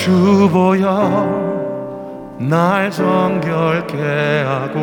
주보여 0.00 0.88
날 2.38 2.90
정결케 2.90 4.44
하고 4.46 4.78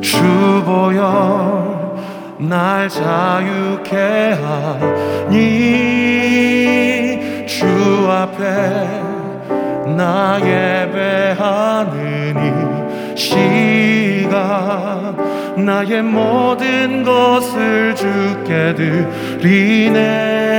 주보여 0.00 1.96
날 2.38 2.88
자유케 2.88 4.36
하니 5.26 5.38
주 7.48 7.66
앞에 8.08 8.44
나 9.96 10.38
예배하는 10.40 11.96
이 12.44 12.46
시간 13.16 15.16
나의 15.56 16.00
모든 16.00 17.02
것을 17.02 17.92
주께 17.96 18.72
드리네. 19.40 20.55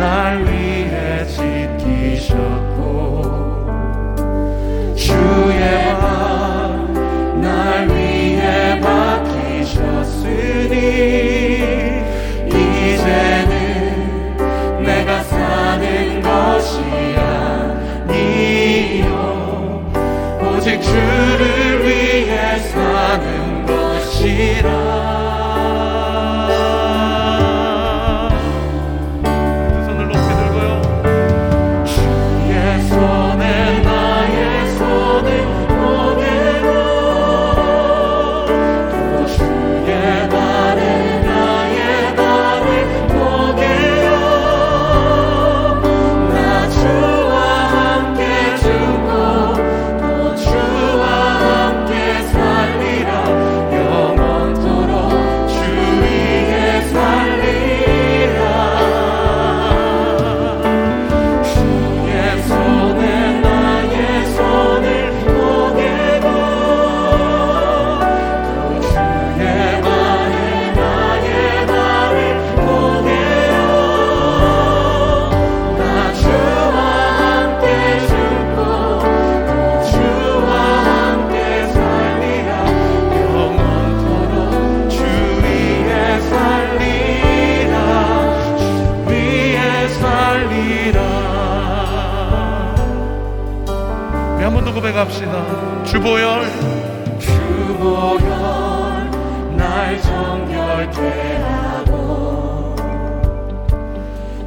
날 0.00 0.42
위해 0.46 1.26
지키셨고 1.26 3.09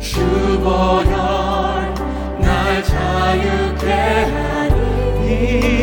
주보혈 0.03 1.94
날 2.41 2.84
자유케 2.84 3.90
하니 3.90 5.83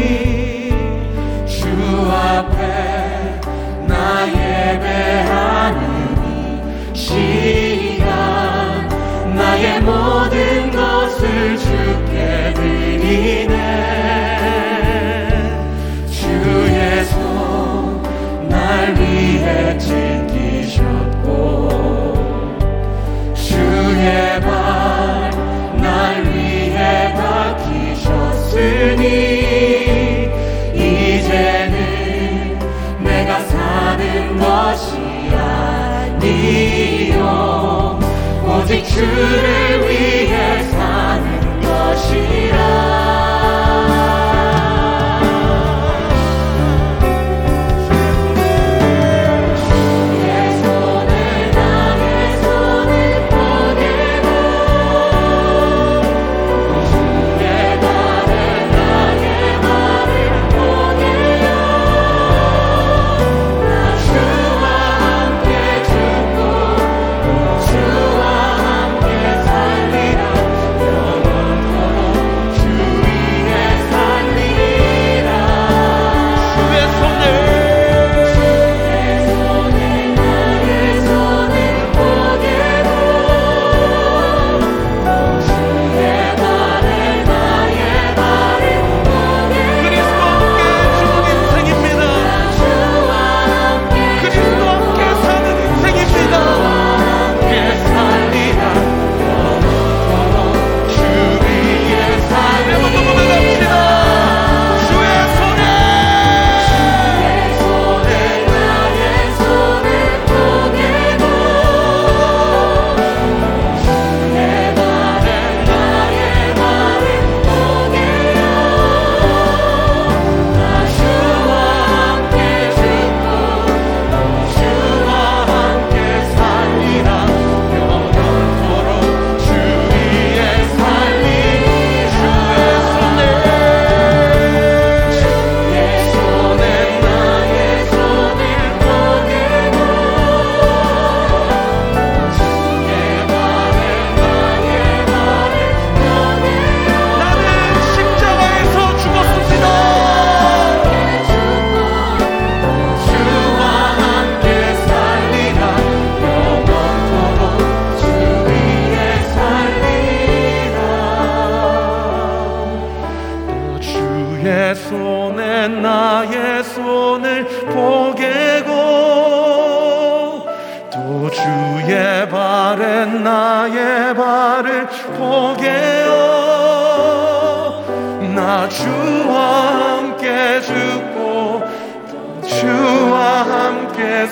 Spirit. 39.21 39.60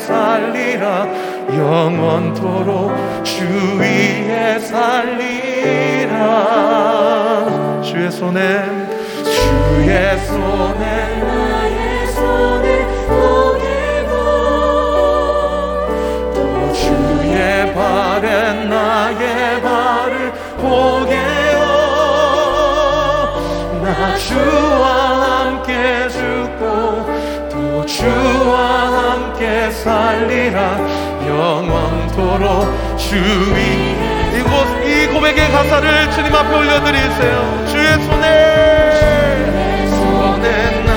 살리라. 0.06 1.06
영원토록 1.50 2.92
주위에 3.24 4.58
살리라. 4.60 6.18
주의 7.82 8.10
손에 8.10 8.64
주의 9.24 10.18
손에. 10.26 11.08
나의 11.24 12.06
손을 12.08 12.86
보내고 13.08 14.12
또 16.34 16.72
주의 16.72 17.74
발에 17.74 18.64
나의 18.64 19.62
발을 19.62 20.32
보게요 20.56 21.58
나 23.82 24.16
주와 24.16 25.47
함께 29.38 29.70
살리라. 29.70 30.78
영원토록 31.26 32.98
주위 32.98 33.96
이곳 34.36 34.66
이 34.84 35.06
고백의 35.06 35.50
가사를 35.50 36.10
주님 36.10 36.34
앞에 36.34 36.56
올려드리세요. 36.56 37.66
주의 37.68 37.86
손에 38.02 39.86
손에 39.90 40.87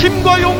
힘과 0.00 0.40
용 0.40 0.59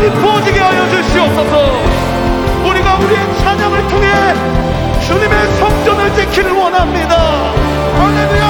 끝까지 0.00 0.10
부어지게 0.12 0.58
하여 0.58 0.88
주시옵소서. 0.88 1.82
우리가 2.66 2.96
우리의 2.96 3.36
찬양을 3.38 3.88
통해 3.88 4.08
주님의 5.06 5.52
성전을 5.58 6.14
지키를 6.14 6.52
원합니다. 6.52 7.52
할렐루야! 7.98 8.40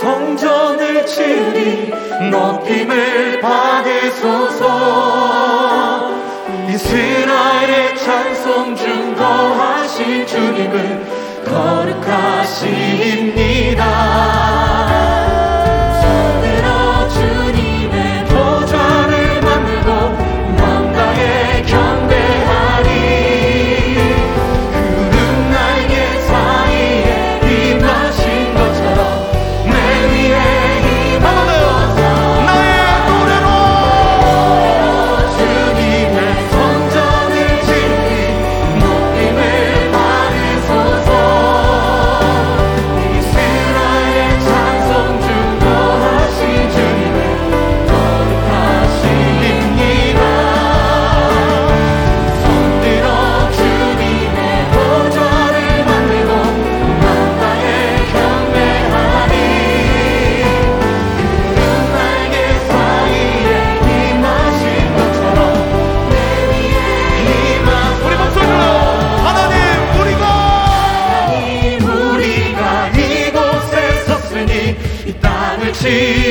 성전을 0.00 1.06
지리 1.06 1.90
높임을 2.30 3.40
받으소서. 3.40 4.66
이스라엘의 6.68 7.96
찬송 7.96 8.76
증거하신 8.76 10.26
주님을 10.26 11.06
거룩하십니다. 11.46 12.56
see. 75.86 76.25